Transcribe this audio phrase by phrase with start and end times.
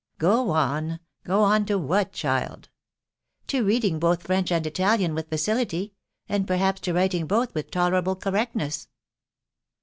[0.19, 0.99] "Get on!....
[1.27, 2.69] get on to what, child?""
[3.49, 5.93] To reading both French and Italian with facility,
[6.27, 8.87] and perhaps to writing both with tolerable correctness."